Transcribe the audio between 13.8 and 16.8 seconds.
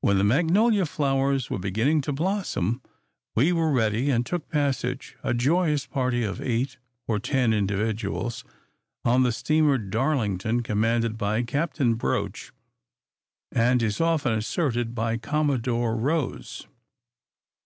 as is often asserted, by "Commodore Rose."